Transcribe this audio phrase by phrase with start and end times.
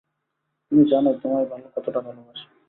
[0.71, 1.45] তুমি জানোই তোমায়
[1.75, 2.45] কতটা ভালোবাসি।